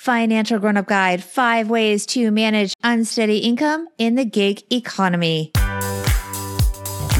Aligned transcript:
Financial 0.00 0.58
Grown 0.58 0.78
Up 0.78 0.86
Guide 0.86 1.22
Five 1.22 1.68
Ways 1.68 2.06
to 2.06 2.30
Manage 2.30 2.72
Unsteady 2.82 3.36
Income 3.40 3.86
in 3.98 4.14
the 4.14 4.24
Gig 4.24 4.62
Economy. 4.72 5.52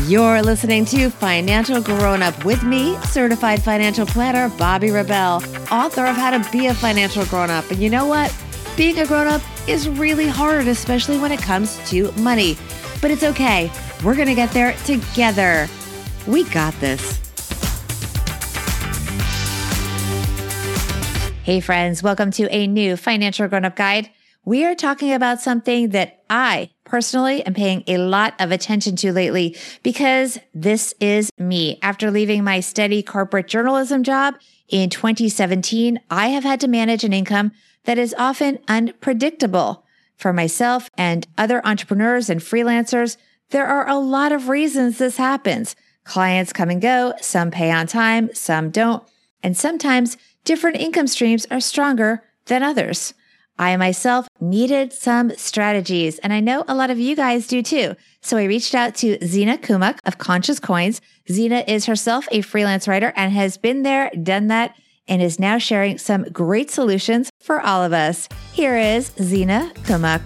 You're 0.06 0.40
listening 0.40 0.86
to 0.86 1.10
Financial 1.10 1.82
Grown 1.82 2.22
Up 2.22 2.42
with 2.42 2.62
me, 2.62 2.96
certified 3.02 3.62
financial 3.62 4.06
planner 4.06 4.48
Bobbi 4.56 4.94
Rebell, 4.94 5.42
author 5.70 6.06
of 6.06 6.16
How 6.16 6.30
to 6.30 6.50
Be 6.50 6.68
a 6.68 6.74
Financial 6.74 7.26
Grown 7.26 7.50
Up. 7.50 7.70
And 7.70 7.80
you 7.80 7.90
know 7.90 8.06
what? 8.06 8.34
Being 8.78 8.98
a 8.98 9.06
grown 9.06 9.26
up 9.26 9.42
is 9.68 9.86
really 9.86 10.26
hard, 10.26 10.66
especially 10.66 11.18
when 11.18 11.32
it 11.32 11.42
comes 11.42 11.78
to 11.90 12.10
money. 12.12 12.56
But 13.02 13.10
it's 13.10 13.24
okay. 13.24 13.70
We're 14.02 14.16
going 14.16 14.28
to 14.28 14.34
get 14.34 14.52
there 14.52 14.72
together. 14.86 15.68
We 16.26 16.44
got 16.44 16.72
this. 16.80 17.29
Hey, 21.50 21.58
friends, 21.58 22.00
welcome 22.00 22.30
to 22.30 22.48
a 22.54 22.68
new 22.68 22.96
Financial 22.96 23.48
Grown 23.48 23.64
Up 23.64 23.74
Guide. 23.74 24.08
We 24.44 24.64
are 24.64 24.76
talking 24.76 25.12
about 25.12 25.40
something 25.40 25.88
that 25.88 26.22
I 26.30 26.70
personally 26.84 27.44
am 27.44 27.54
paying 27.54 27.82
a 27.88 27.98
lot 27.98 28.34
of 28.38 28.52
attention 28.52 28.94
to 28.94 29.12
lately 29.12 29.56
because 29.82 30.38
this 30.54 30.94
is 31.00 31.28
me. 31.38 31.80
After 31.82 32.08
leaving 32.08 32.44
my 32.44 32.60
steady 32.60 33.02
corporate 33.02 33.48
journalism 33.48 34.04
job 34.04 34.36
in 34.68 34.90
2017, 34.90 35.98
I 36.08 36.28
have 36.28 36.44
had 36.44 36.60
to 36.60 36.68
manage 36.68 37.02
an 37.02 37.12
income 37.12 37.50
that 37.82 37.98
is 37.98 38.14
often 38.16 38.60
unpredictable. 38.68 39.84
For 40.14 40.32
myself 40.32 40.88
and 40.96 41.26
other 41.36 41.66
entrepreneurs 41.66 42.30
and 42.30 42.40
freelancers, 42.40 43.16
there 43.48 43.66
are 43.66 43.88
a 43.88 43.98
lot 43.98 44.30
of 44.30 44.48
reasons 44.48 44.98
this 44.98 45.16
happens. 45.16 45.74
Clients 46.04 46.52
come 46.52 46.70
and 46.70 46.80
go, 46.80 47.14
some 47.20 47.50
pay 47.50 47.72
on 47.72 47.88
time, 47.88 48.32
some 48.34 48.70
don't, 48.70 49.02
and 49.42 49.56
sometimes 49.56 50.16
different 50.44 50.78
income 50.78 51.06
streams 51.06 51.46
are 51.50 51.60
stronger 51.60 52.22
than 52.46 52.62
others. 52.62 53.14
I 53.58 53.76
myself 53.76 54.26
needed 54.40 54.90
some 54.90 55.36
strategies, 55.36 56.18
and 56.20 56.32
I 56.32 56.40
know 56.40 56.64
a 56.66 56.74
lot 56.74 56.90
of 56.90 56.98
you 56.98 57.14
guys 57.14 57.46
do 57.46 57.62
too. 57.62 57.94
So 58.22 58.38
I 58.38 58.44
reached 58.44 58.74
out 58.74 58.94
to 58.96 59.18
Zina 59.22 59.58
Kumok 59.58 59.98
of 60.06 60.16
Conscious 60.16 60.58
Coins. 60.58 61.02
Zina 61.30 61.62
is 61.68 61.84
herself 61.84 62.26
a 62.32 62.40
freelance 62.40 62.88
writer 62.88 63.12
and 63.16 63.32
has 63.34 63.58
been 63.58 63.82
there, 63.82 64.10
done 64.22 64.46
that, 64.46 64.76
and 65.08 65.20
is 65.20 65.38
now 65.38 65.58
sharing 65.58 65.98
some 65.98 66.22
great 66.32 66.70
solutions 66.70 67.30
for 67.38 67.60
all 67.60 67.84
of 67.84 67.92
us. 67.92 68.28
Here 68.54 68.78
is 68.78 69.12
Zina 69.20 69.70
Kumok. 69.82 70.22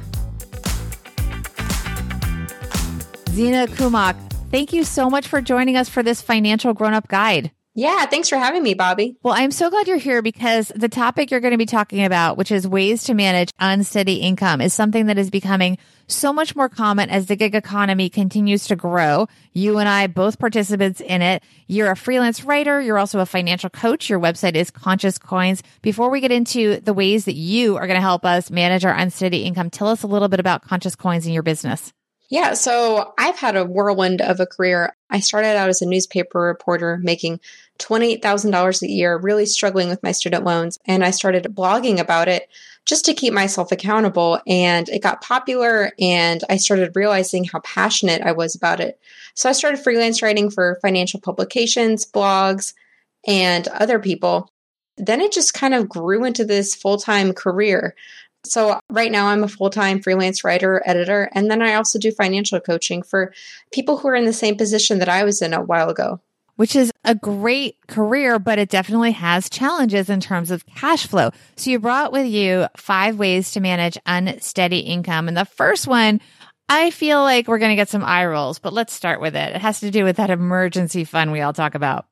Zina 3.31 3.67
Kumok, 3.67 4.15
thank 4.53 4.73
you 4.73 4.85
so 4.85 5.11
much 5.11 5.27
for 5.27 5.41
joining 5.41 5.77
us 5.77 5.89
for 5.89 6.05
this 6.05 6.23
financial 6.23 6.73
grown 6.73 6.95
up 6.95 7.09
guide. 7.09 7.51
Yeah, 7.77 8.07
thanks 8.07 8.29
for 8.29 8.37
having 8.37 8.63
me, 8.63 8.77
Bobbi. 8.77 9.17
Well, 9.25 9.35
I'm 9.35 9.51
so 9.51 9.69
glad 9.69 9.89
you're 9.89 9.97
here 9.97 10.23
because 10.23 10.71
the 10.77 10.89
topic 10.89 11.33
you're 11.33 11.41
going 11.41 11.53
to 11.55 11.59
be 11.59 11.67
talking 11.67 12.05
about, 12.05 12.37
which 12.37 12.53
is 12.53 12.69
ways 12.69 13.03
to 13.05 13.15
manage 13.15 13.51
unsteady 13.59 14.17
income, 14.17 14.61
is 14.61 14.73
something 14.73 15.07
that 15.07 15.19
is 15.19 15.29
becoming 15.29 15.79
so 16.07 16.33
much 16.33 16.55
more 16.55 16.69
common 16.69 17.11
as 17.11 17.27
the 17.27 17.35
gig 17.35 17.57
economy 17.57 18.09
continues 18.09 18.67
to 18.67 18.77
grow. 18.77 19.27
You 19.53 19.79
and 19.79 19.89
I, 19.89 20.07
both 20.07 20.39
participants 20.39 21.01
in 21.01 21.21
it. 21.21 21.43
You're 21.67 21.91
a 21.91 21.97
freelance 21.97 22.45
writer. 22.45 22.81
You're 22.81 22.99
also 22.99 23.19
a 23.19 23.27
financial 23.27 23.71
coach. 23.71 24.09
Your 24.09 24.21
website 24.21 24.55
is 24.55 24.71
Conscious 24.71 25.19
Coins. 25.19 25.61
Before 25.83 26.11
we 26.11 26.21
get 26.21 26.31
into 26.31 26.79
the 26.81 26.95
ways 26.95 27.25
that 27.25 27.35
you 27.35 27.75
are 27.77 27.89
going 27.89 27.99
to 27.99 28.01
help 28.01 28.25
us 28.25 28.53
manage 28.53 28.85
our 28.85 28.95
unsteady 28.95 29.43
income, 29.43 29.71
tell 29.71 29.89
us 29.89 30.05
a 30.05 30.07
little 30.07 30.29
bit 30.29 30.39
about 30.39 30.63
Conscious 30.63 30.95
Coins 30.95 31.25
and 31.25 31.35
your 31.35 31.43
business. 31.43 31.93
Yeah, 32.35 32.55
so 32.55 33.15
I've 33.17 33.39
had 33.39 33.55
a 33.55 33.65
whirlwind 33.65 34.21
of 34.21 34.41
a 34.41 34.47
career. 34.47 34.97
I 35.09 35.21
started 35.21 35.57
out 35.57 35.69
as 35.69 35.83
a 35.83 35.87
newspaper 35.87 36.41
reporter 36.41 36.99
making 37.01 37.39
$28,000 37.79 38.83
a 38.83 38.91
year, 38.91 39.17
really 39.17 39.47
struggling 39.47 39.89
with 39.89 40.03
my 40.03 40.11
student 40.11 40.43
loans. 40.43 40.77
And 40.85 41.05
I 41.05 41.13
started 41.13 41.45
blogging 41.45 42.01
about 42.01 42.27
it 42.27 42.49
just 42.87 43.05
to 43.05 43.15
keep 43.15 43.33
myself 43.33 43.71
accountable. 43.71 44.41
And 44.49 44.89
it 44.89 45.01
got 45.01 45.23
popular, 45.23 45.93
and 46.01 46.43
I 46.51 46.57
started 46.57 46.97
realizing 46.97 47.45
how 47.45 47.61
passionate 47.61 48.23
I 48.23 48.33
was 48.33 48.57
about 48.57 48.81
it. 48.81 48.99
So 49.35 49.49
I 49.49 49.53
started 49.53 49.79
freelance 49.79 50.21
writing 50.21 50.51
for 50.51 50.81
financial 50.83 51.21
publications, 51.21 52.05
blogs, 52.05 52.75
and 53.29 53.69
other 53.69 54.01
people. 54.01 54.51
Then 54.97 55.21
it 55.21 55.31
just 55.31 55.55
kind 55.55 55.73
of 55.73 55.89
grew 55.89 56.25
into 56.25 56.45
this 56.45 56.75
full 56.75 56.99
time 56.99 57.33
career. 57.33 57.95
So, 58.47 58.79
right 58.91 59.11
now, 59.11 59.27
I'm 59.29 59.43
a 59.43 59.49
full 59.49 59.71
time 59.71 60.01
freelance 60.01 60.45
writer, 60.45 60.83
editor, 60.85 61.31
and 61.33 61.51
then 61.51 61.63
I 61.63 61.75
also 61.75 61.99
do 61.99 62.13
financial 62.13 62.61
coaching 62.61 63.03
for 63.03 63.33
people 63.73 63.97
who 63.99 64.09
are 64.09 64.15
in 64.15 64.27
the 64.27 64.33
same 64.33 64.57
position 64.57 64.99
that 64.99 65.09
I 65.09 65.25
was 65.25 65.43
in 65.43 65.55
a 65.55 65.63
while 65.63 65.89
ago 65.89 66.21
which 66.57 66.77
is 66.77 66.93
a 67.05 67.15
great 67.15 67.77
career, 67.89 68.39
but 68.39 68.59
it 68.59 68.69
definitely 68.69 69.13
has 69.13 69.51
challenges 69.51 70.09
in 70.09 70.21
terms 70.21 70.51
of 70.51 70.67
cash 70.67 71.07
flow. 71.07 71.31
So 71.57 71.71
you 71.71 71.79
brought 71.79 72.13
with 72.13 72.27
you 72.27 72.67
five 72.77 73.19
ways 73.19 73.53
to 73.53 73.61
manage 73.61 73.99
unsteady 74.07 74.81
income. 74.81 75.29
And 75.29 75.37
the 75.37 75.45
first 75.45 75.87
one, 75.87 76.21
I 76.69 76.91
feel 76.91 77.23
like 77.23 77.49
we're 77.49 77.59
going 77.59 77.73
to 77.73 77.77
get 77.77 77.89
some 77.89 78.05
eye 78.05 78.27
rolls, 78.27 78.59
but 78.59 78.73
let's 78.73 78.93
start 78.93 79.21
with 79.21 79.37
it. 79.37 79.55
It 79.55 79.61
has 79.61 79.81
to 79.81 79.91
do 79.91 80.05
with 80.05 80.17
that 80.17 80.31
emergency 80.31 81.05
fund 81.05 81.33
we 81.33 81.41
all 81.41 81.53
talk 81.53 81.75
about. 81.75 82.07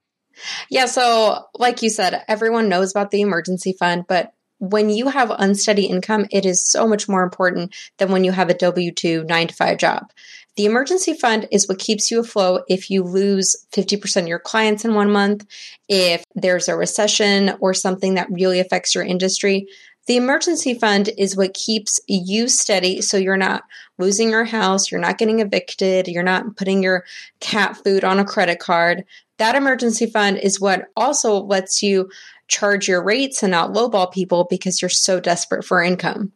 Yeah. 0.69 0.87
So, 0.87 1.44
like 1.59 1.82
you 1.82 1.91
said, 1.91 2.25
everyone 2.26 2.69
knows 2.69 2.91
about 2.91 3.10
the 3.10 3.20
emergency 3.20 3.75
fund, 3.78 4.04
but 4.09 4.32
when 4.62 4.91
you 4.91 5.09
have 5.09 5.33
unsteady 5.39 5.87
income, 5.87 6.25
it 6.31 6.47
is 6.47 6.71
so 6.71 6.87
much 6.87 7.09
more 7.09 7.25
important 7.25 7.75
than 7.99 8.12
when 8.12 8.23
you 8.23 8.31
have 8.31 8.49
a 8.49 8.55
W 8.55 8.93
2 8.93 9.25
nine 9.25 9.49
to 9.49 9.55
five 9.55 9.77
job. 9.77 10.12
The 10.55 10.67
emergency 10.67 11.15
fund 11.15 11.49
is 11.50 11.67
what 11.67 11.81
keeps 11.81 12.12
you 12.12 12.21
afloat 12.21 12.62
if 12.69 12.89
you 12.89 13.03
lose 13.03 13.56
50% 13.73 14.23
of 14.23 14.28
your 14.28 14.39
clients 14.39 14.84
in 14.84 14.95
one 14.95 15.11
month, 15.11 15.45
if 15.89 16.23
there's 16.37 16.69
a 16.69 16.77
recession 16.77 17.56
or 17.59 17.75
something 17.75 18.15
that 18.15 18.31
really 18.31 18.61
affects 18.61 18.95
your 18.95 19.03
industry. 19.03 19.67
The 20.06 20.17
emergency 20.17 20.75
fund 20.75 21.11
is 21.19 21.37
what 21.37 21.55
keeps 21.55 21.99
you 22.06 22.47
steady 22.47 23.00
so 23.00 23.17
you're 23.17 23.37
not 23.37 23.65
losing 23.99 24.31
your 24.31 24.44
house, 24.44 24.93
you're 24.93 25.00
not 25.00 25.19
getting 25.19 25.41
evicted, 25.41 26.06
you're 26.06 26.23
not 26.23 26.56
putting 26.56 26.84
your 26.84 27.05
cat 27.41 27.79
food 27.83 28.05
on 28.05 28.21
a 28.21 28.25
credit 28.25 28.61
card. 28.61 29.05
That 29.39 29.56
emergency 29.56 30.06
fund 30.06 30.39
is 30.39 30.61
what 30.61 30.84
also 30.97 31.41
lets 31.41 31.83
you 31.83 32.11
charge 32.52 32.86
your 32.86 33.02
rates 33.02 33.42
and 33.42 33.50
not 33.50 33.72
lowball 33.72 34.12
people 34.12 34.46
because 34.48 34.82
you're 34.82 34.88
so 34.88 35.18
desperate 35.18 35.64
for 35.64 35.82
income. 35.82 36.32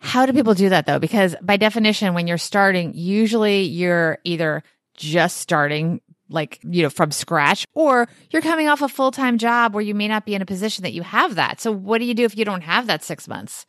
How 0.00 0.26
do 0.26 0.32
people 0.32 0.54
do 0.54 0.70
that 0.70 0.86
though? 0.86 0.98
Because 0.98 1.36
by 1.40 1.56
definition, 1.56 2.14
when 2.14 2.26
you're 2.26 2.38
starting, 2.38 2.92
usually 2.94 3.62
you're 3.62 4.18
either 4.24 4.62
just 4.96 5.36
starting 5.36 6.00
like, 6.28 6.60
you 6.62 6.82
know, 6.82 6.90
from 6.90 7.10
scratch, 7.10 7.66
or 7.74 8.08
you're 8.30 8.42
coming 8.42 8.68
off 8.68 8.82
a 8.82 8.88
full 8.88 9.10
time 9.10 9.36
job 9.36 9.74
where 9.74 9.82
you 9.82 9.94
may 9.94 10.08
not 10.08 10.24
be 10.24 10.34
in 10.34 10.42
a 10.42 10.46
position 10.46 10.82
that 10.82 10.92
you 10.92 11.02
have 11.02 11.34
that. 11.34 11.60
So 11.60 11.72
what 11.72 11.98
do 11.98 12.04
you 12.04 12.14
do 12.14 12.24
if 12.24 12.36
you 12.36 12.44
don't 12.44 12.62
have 12.62 12.86
that 12.86 13.02
six 13.02 13.28
months? 13.28 13.66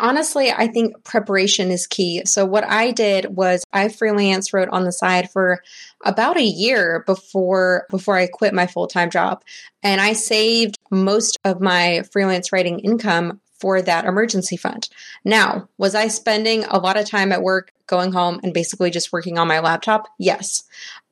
Honestly, 0.00 0.50
I 0.50 0.66
think 0.66 1.04
preparation 1.04 1.70
is 1.70 1.86
key. 1.86 2.22
So 2.24 2.44
what 2.44 2.64
I 2.64 2.90
did 2.90 3.36
was 3.36 3.62
I 3.72 3.88
freelance 3.88 4.52
wrote 4.52 4.68
on 4.70 4.84
the 4.84 4.92
side 4.92 5.30
for 5.30 5.62
about 6.04 6.36
a 6.36 6.42
year 6.42 7.04
before 7.06 7.86
before 7.90 8.16
I 8.16 8.26
quit 8.26 8.54
my 8.54 8.66
full-time 8.66 9.10
job. 9.10 9.42
And 9.82 10.00
I 10.00 10.14
saved 10.14 10.78
most 10.90 11.38
of 11.44 11.60
my 11.60 12.02
freelance 12.12 12.52
writing 12.52 12.80
income 12.80 13.40
for 13.60 13.80
that 13.80 14.04
emergency 14.04 14.56
fund. 14.56 14.88
Now, 15.24 15.68
was 15.78 15.94
I 15.94 16.08
spending 16.08 16.64
a 16.64 16.78
lot 16.78 16.98
of 16.98 17.08
time 17.08 17.32
at 17.32 17.42
work, 17.42 17.72
going 17.86 18.12
home, 18.12 18.40
and 18.42 18.52
basically 18.52 18.90
just 18.90 19.12
working 19.12 19.38
on 19.38 19.48
my 19.48 19.60
laptop? 19.60 20.08
Yes. 20.18 20.64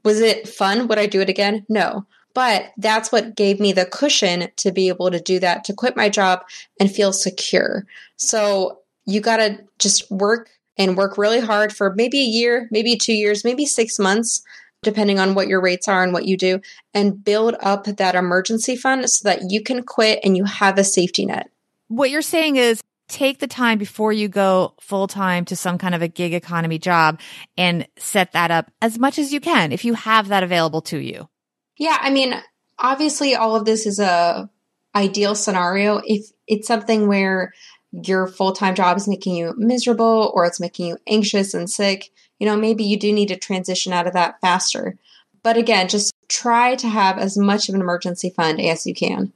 Was 0.05 0.21
it 0.21 0.49
fun? 0.49 0.89
Would 0.89 0.99
I 0.99 1.07
do 1.07 1.21
it 1.21 1.31
again? 1.31 1.65
No. 1.69 2.05
But 2.35 2.73
that's 2.77 3.13
what 3.13 3.37
gave 3.37 3.61
me 3.61 3.73
the 3.73 3.87
cushion 3.87 4.49
to 4.57 4.73
be 4.73 4.89
able 4.89 5.11
to 5.11 5.21
do 5.21 5.39
that, 5.41 5.65
to 5.65 5.75
quit 5.75 5.97
my 5.97 6.09
job 6.09 6.45
and 6.81 6.91
feel 6.91 7.13
secure. 7.13 7.87
So 8.17 8.81
you 9.05 9.21
got 9.21 9.39
to 9.39 9.59
just 9.79 10.11
work 10.11 10.51
and 10.79 10.97
work 10.97 11.19
really 11.19 11.41
hard 11.41 11.73
for 11.73 11.95
maybe 11.95 12.21
a 12.21 12.25
year, 12.25 12.69
maybe 12.71 12.97
two 12.97 13.13
years, 13.13 13.45
maybe 13.45 13.67
six 13.67 13.99
months, 13.99 14.43
depending 14.83 15.19
on 15.19 15.35
what 15.35 15.49
your 15.49 15.61
rates 15.61 15.89
are 15.89 16.03
and 16.03 16.13
what 16.13 16.27
you 16.27 16.37
do, 16.37 16.61
and 16.95 17.23
build 17.23 17.57
up 17.61 17.85
that 17.85 18.15
emergency 18.15 18.77
fund 18.77 19.09
so 19.11 19.29
that 19.29 19.51
you 19.51 19.63
can 19.63 19.83
quit 19.83 20.21
and 20.25 20.37
you 20.37 20.45
have 20.45 20.79
a 20.79 20.85
safety 20.85 21.27
net 21.27 21.51
what 21.93 22.11
you're 22.11 22.23
saying 22.23 22.57
is 22.57 22.83
take 23.09 23.39
the 23.39 23.47
time 23.47 23.77
before 23.77 24.13
you 24.13 24.27
go 24.27 24.75
full 24.81 25.07
time 25.07 25.45
to 25.45 25.55
some 25.55 25.77
kind 25.77 25.95
of 25.95 26.01
a 26.01 26.09
gig 26.09 26.33
economy 26.33 26.79
job 26.79 27.21
and 27.59 27.87
set 27.99 28.33
that 28.33 28.51
up 28.51 28.71
as 28.81 28.99
much 28.99 29.19
as 29.19 29.33
you 29.33 29.41
can 29.41 29.73
if 29.73 29.85
you 29.85 29.93
have 29.93 30.29
that 30.29 30.43
available 30.43 30.81
to 30.81 30.99
you. 30.99 31.29
Yeah, 31.77 31.99
I 32.01 32.11
mean, 32.11 32.35
obviously 32.79 33.35
all 33.35 33.57
of 33.57 33.65
this 33.65 33.87
is 33.87 33.99
a 33.99 34.49
ideal 34.95 35.35
scenario 35.35 36.03
if 36.05 36.31
it's 36.47 36.69
something 36.69 37.09
where 37.09 37.53
your 37.93 38.27
full-time 38.27 38.75
job 38.75 38.97
is 38.97 39.09
making 39.09 39.37
you 39.37 39.55
miserable 39.57 40.31
or 40.35 40.45
it's 40.45 40.61
making 40.61 40.87
you 40.87 40.99
anxious 41.07 41.55
and 41.55 41.69
sick, 41.69 42.11
you 42.39 42.47
know, 42.47 42.57
maybe 42.57 42.85
you 42.85 42.99
do 42.99 43.13
need 43.13 43.29
to 43.29 43.37
transition 43.37 43.93
out 43.93 44.07
of 44.07 44.13
that 44.15 44.41
faster. 44.41 44.99
But 45.43 45.57
again, 45.57 45.89
just 45.89 46.13
try 46.29 46.75
to 46.77 46.89
have 46.89 47.19
as 47.19 47.37
much 47.37 47.69
of 47.69 47.75
an 47.75 47.81
emergency 47.81 48.31
fund 48.31 48.61
as 48.61 48.87
you 48.87 48.95
can. 48.95 49.33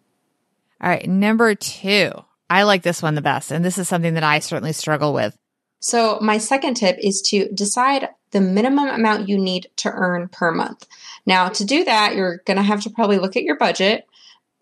All 0.81 0.91
right, 0.91 1.09
number 1.09 1.55
2 1.55 2.12
I 2.49 2.62
like 2.62 2.83
this 2.83 3.03
one 3.03 3.15
the 3.15 3.23
best. 3.23 3.50
And 3.50 3.65
this 3.65 3.79
is 3.79 3.88
something 3.88 4.15
that 4.15 4.23
I 4.23 4.38
certainly 4.38 4.73
struggle 4.73 5.12
with. 5.12 5.37
So, 5.81 6.19
my 6.20 6.38
second 6.38 6.75
tip 6.75 6.96
is 7.00 7.23
to 7.31 7.49
decide 7.52 8.08
the 8.31 8.40
minimum 8.40 8.88
amount 8.88 9.28
you 9.28 9.38
need 9.38 9.69
to 9.76 9.90
earn 9.90 10.28
per 10.28 10.50
month. 10.50 10.87
Now, 11.26 11.49
to 11.49 11.64
do 11.64 11.84
that, 11.84 12.14
you're 12.14 12.38
going 12.46 12.56
to 12.56 12.62
have 12.62 12.82
to 12.82 12.90
probably 12.90 13.19
look 13.19 13.37
at 13.37 13.44
your 13.44 13.56
budget, 13.56 14.06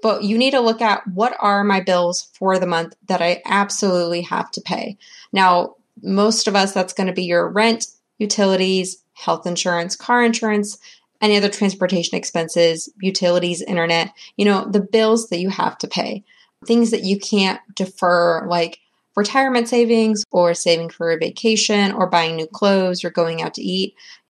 but 0.03 0.23
you 0.23 0.37
need 0.37 0.53
to 0.53 0.61
look 0.61 0.83
at 0.83 1.07
what 1.07 1.35
are 1.41 1.65
my 1.65 1.81
bills 1.81 2.29
for 2.35 2.59
the 2.59 2.67
month 2.67 2.95
that 3.09 3.23
I 3.23 3.43
absolutely 3.47 4.23
have 4.23 4.51
to 4.53 4.61
pay. 4.61 4.99
Now, 5.33 5.77
most 6.03 6.47
of 6.47 6.57
us, 6.57 6.73
that's 6.73 6.93
going 6.93 7.07
to 7.07 7.13
be 7.13 7.25
your 7.25 7.49
rent, 7.49 7.87
utilities, 8.19 9.03
health 9.15 9.47
insurance, 9.47 9.97
car 9.97 10.23
insurance, 10.23 10.79
any 11.21 11.37
other 11.37 11.49
transportation 11.49 12.19
expenses, 12.19 12.89
utilities, 13.01 13.63
internet, 13.63 14.13
you 14.37 14.45
know, 14.45 14.67
the 14.71 14.81
bills 14.81 15.29
that 15.31 15.39
you 15.39 15.49
have 15.49 15.79
to 15.79 15.89
pay. 15.89 16.23
Things 16.67 16.91
that 16.91 17.05
you 17.05 17.19
can't 17.19 17.61
defer, 17.75 18.47
like 18.47 18.79
retirement 19.17 19.69
savings 19.69 20.25
or 20.31 20.55
saving 20.55 20.91
for 20.91 21.11
a 21.11 21.19
vacation 21.19 21.93
or 21.93 22.09
buying 22.09 22.37
new 22.37 22.47
clothes 22.47 23.05
or 23.05 23.11
going 23.11 23.43
out 23.43 23.55
to 23.55 23.63
eat. 23.63 23.95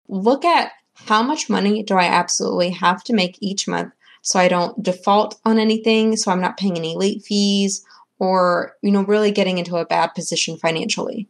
Look 0.08 0.44
at 0.44 0.72
how 0.94 1.22
much 1.22 1.48
money 1.48 1.82
do 1.82 1.94
I 1.94 2.04
absolutely 2.04 2.70
have 2.70 3.04
to 3.04 3.14
make 3.14 3.38
each 3.40 3.68
month 3.68 3.92
so 4.22 4.40
I 4.40 4.48
don't 4.48 4.82
default 4.82 5.38
on 5.44 5.60
anything, 5.60 6.16
so 6.16 6.32
I'm 6.32 6.40
not 6.40 6.56
paying 6.56 6.76
any 6.76 6.96
late 6.96 7.22
fees 7.22 7.84
or, 8.18 8.74
you 8.82 8.90
know, 8.90 9.04
really 9.04 9.30
getting 9.30 9.58
into 9.58 9.76
a 9.76 9.86
bad 9.86 10.08
position 10.14 10.56
financially. 10.56 11.28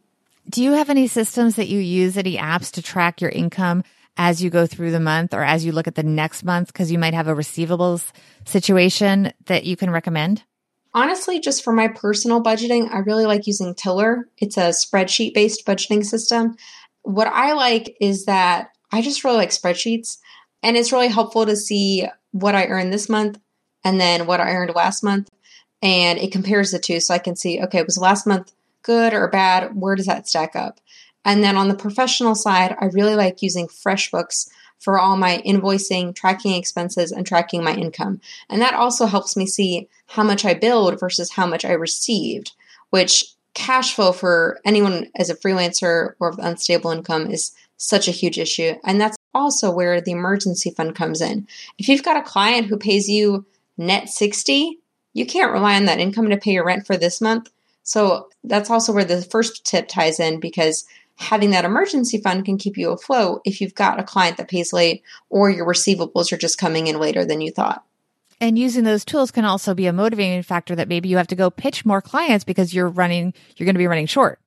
Do 0.49 0.63
you 0.63 0.71
have 0.71 0.89
any 0.89 1.05
systems 1.05 1.57
that 1.57 1.67
you 1.67 1.79
use, 1.79 2.17
any 2.17 2.37
apps 2.37 2.71
to 2.71 2.81
track 2.81 3.21
your 3.21 3.29
income 3.29 3.83
as 4.17 4.41
you 4.41 4.49
go 4.49 4.65
through 4.65 4.91
the 4.91 4.99
month 4.99 5.33
or 5.33 5.43
as 5.43 5.63
you 5.63 5.71
look 5.71 5.87
at 5.87 5.93
the 5.93 6.01
next 6.01 6.43
month? 6.43 6.73
Because 6.73 6.91
you 6.91 6.97
might 6.97 7.13
have 7.13 7.27
a 7.27 7.35
receivables 7.35 8.11
situation 8.45 9.31
that 9.45 9.65
you 9.65 9.75
can 9.75 9.91
recommend? 9.91 10.43
Honestly, 10.97 11.39
just 11.39 11.63
for 11.63 11.71
my 11.71 11.87
personal 11.89 12.41
budgeting, 12.41 12.91
I 12.91 12.97
really 12.97 13.27
like 13.27 13.45
using 13.45 13.75
Tiller. 13.75 14.27
It's 14.39 14.57
a 14.57 14.69
spreadsheet 14.69 15.35
based 15.35 15.63
budgeting 15.63 16.03
system. 16.03 16.55
What 17.03 17.27
I 17.27 17.53
like 17.53 17.95
is 18.01 18.25
that 18.25 18.69
I 18.91 19.03
just 19.03 19.23
really 19.23 19.37
like 19.37 19.51
spreadsheets, 19.51 20.17
and 20.63 20.75
it's 20.75 20.91
really 20.91 21.09
helpful 21.09 21.45
to 21.45 21.55
see 21.55 22.07
what 22.31 22.55
I 22.55 22.65
earned 22.65 22.91
this 22.91 23.09
month 23.09 23.39
and 23.83 24.01
then 24.01 24.25
what 24.25 24.41
I 24.41 24.49
earned 24.49 24.73
last 24.73 25.03
month. 25.03 25.29
And 25.83 26.17
it 26.17 26.31
compares 26.31 26.71
the 26.71 26.79
two 26.79 26.99
so 26.99 27.13
I 27.13 27.19
can 27.19 27.35
see, 27.35 27.61
okay, 27.61 27.83
was 27.83 27.99
last 27.99 28.25
month 28.25 28.51
good 28.81 29.13
or 29.13 29.27
bad? 29.27 29.79
Where 29.79 29.93
does 29.93 30.07
that 30.07 30.27
stack 30.27 30.55
up? 30.55 30.79
And 31.23 31.43
then 31.43 31.57
on 31.57 31.67
the 31.67 31.75
professional 31.75 32.33
side, 32.33 32.75
I 32.81 32.85
really 32.85 33.13
like 33.13 33.43
using 33.43 33.67
FreshBooks 33.67 34.49
for 34.79 34.99
all 34.99 35.17
my 35.17 35.41
invoicing, 35.45 36.15
tracking 36.15 36.53
expenses, 36.53 37.11
and 37.11 37.25
tracking 37.25 37.63
my 37.63 37.73
income. 37.75 38.21
And 38.49 38.61
that 38.61 38.73
also 38.73 39.05
helps 39.05 39.35
me 39.35 39.45
see 39.45 39.87
how 40.07 40.23
much 40.23 40.45
I 40.45 40.53
billed 40.53 40.99
versus 40.99 41.31
how 41.31 41.45
much 41.45 41.65
I 41.65 41.71
received, 41.71 42.53
which 42.89 43.25
cash 43.53 43.95
flow 43.95 44.11
for 44.11 44.59
anyone 44.63 45.09
as 45.15 45.29
a 45.29 45.35
freelancer 45.35 46.13
or 46.19 46.29
with 46.29 46.39
unstable 46.39 46.91
income 46.91 47.31
is 47.31 47.53
such 47.77 48.07
a 48.07 48.11
huge 48.11 48.37
issue. 48.37 48.73
And 48.83 49.01
that's 49.01 49.17
also 49.33 49.71
where 49.71 49.99
the 49.99 50.11
emergency 50.11 50.69
fund 50.69 50.95
comes 50.95 51.21
in. 51.21 51.47
If 51.77 51.89
you've 51.89 52.03
got 52.03 52.17
a 52.17 52.21
client 52.21 52.67
who 52.67 52.77
pays 52.77 53.09
you 53.09 53.45
net 53.77 54.09
60, 54.09 54.79
you 55.13 55.25
can't 55.25 55.51
rely 55.51 55.75
on 55.75 55.85
that 55.85 55.99
income 55.99 56.29
to 56.29 56.37
pay 56.37 56.51
your 56.51 56.65
rent 56.65 56.85
for 56.85 56.97
this 56.97 57.19
month. 57.19 57.51
So 57.83 58.29
that's 58.43 58.69
also 58.69 58.93
where 58.93 59.05
the 59.05 59.21
first 59.21 59.65
tip 59.65 59.87
ties 59.87 60.19
in 60.19 60.39
because 60.39 60.85
having 61.17 61.49
that 61.51 61.65
emergency 61.65 62.19
fund 62.19 62.45
can 62.45 62.57
keep 62.57 62.77
you 62.77 62.91
afloat 62.91 63.41
if 63.43 63.59
you've 63.59 63.75
got 63.75 63.99
a 63.99 64.03
client 64.03 64.37
that 64.37 64.47
pays 64.47 64.71
late 64.71 65.03
or 65.29 65.49
your 65.49 65.65
receivables 65.65 66.31
are 66.31 66.37
just 66.37 66.57
coming 66.57 66.87
in 66.87 66.99
later 66.99 67.25
than 67.25 67.41
you 67.41 67.51
thought. 67.51 67.83
And 68.39 68.57
using 68.57 68.83
those 68.83 69.03
tools 69.03 69.31
can 69.31 69.45
also 69.45 69.73
be 69.73 69.87
a 69.87 69.93
motivating 69.93 70.43
factor 70.43 70.75
that 70.75 70.87
maybe 70.87 71.09
you 71.09 71.17
have 71.17 71.27
to 71.27 71.35
go 71.35 71.49
pitch 71.49 71.85
more 71.85 72.01
clients 72.01 72.45
because 72.45 72.73
you're 72.73 72.87
running, 72.87 73.33
you're 73.55 73.65
going 73.65 73.75
to 73.75 73.79
be 73.79 73.87
running 73.87 74.05
short. 74.05 74.39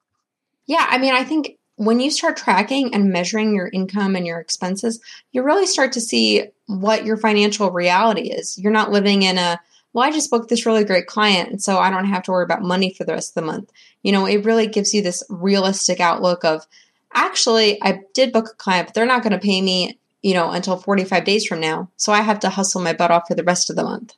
Yeah. 0.67 0.87
I 0.89 0.99
mean, 0.99 1.13
I 1.13 1.25
think 1.25 1.59
when 1.75 1.99
you 1.99 2.11
start 2.11 2.37
tracking 2.37 2.95
and 2.95 3.11
measuring 3.11 3.55
your 3.55 3.69
income 3.73 4.15
and 4.15 4.25
your 4.25 4.39
expenses, 4.39 5.01
you 5.33 5.43
really 5.43 5.67
start 5.67 5.93
to 5.93 6.01
see 6.01 6.45
what 6.67 7.05
your 7.05 7.17
financial 7.17 7.73
reality 7.73 8.31
is. 8.31 8.57
You're 8.59 8.71
not 8.71 8.93
living 8.93 9.23
in 9.23 9.39
a, 9.39 9.61
well, 9.93 10.07
I 10.07 10.13
just 10.13 10.31
booked 10.31 10.49
this 10.49 10.67
really 10.67 10.85
great 10.85 11.07
client, 11.07 11.63
so 11.63 11.79
I 11.79 11.91
don't 11.91 12.05
have 12.07 12.23
to 12.25 12.31
worry 12.31 12.45
about 12.45 12.63
money 12.63 12.95
for 12.95 13.05
the 13.05 13.13
rest 13.13 13.31
of 13.31 13.43
the 13.43 13.47
month. 13.47 13.71
You 14.03 14.13
know, 14.13 14.27
it 14.27 14.45
really 14.45 14.67
gives 14.67 14.95
you 14.95 15.03
this 15.03 15.23
realistic 15.29 16.01
outlook 16.01 16.45
of 16.45 16.67
actually, 17.13 17.83
I 17.83 18.01
did 18.15 18.33
book 18.33 18.51
a 18.53 18.57
client, 18.57 18.89
but 18.89 18.95
they're 18.95 19.07
not 19.07 19.23
going 19.23 19.33
to 19.33 19.39
pay 19.39 19.61
me, 19.61 19.99
you 20.23 20.35
know, 20.35 20.51
until 20.51 20.77
45 20.77 21.25
days 21.25 21.45
from 21.45 21.61
now. 21.61 21.91
So 21.97 22.13
I 22.13 22.21
have 22.21 22.41
to 22.41 22.51
hustle 22.51 22.81
my 22.81 22.93
butt 22.93 23.11
off 23.11 23.27
for 23.27 23.35
the 23.35 23.45
rest 23.45 23.69
of 23.69 23.77
the 23.77 23.83
month. 23.83 24.15